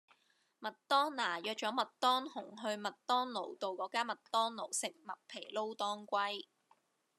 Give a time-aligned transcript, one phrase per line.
[0.59, 6.47] 麥當娜約左麥當雄去麥當勞道個間麥當勞食麥皮撈當歸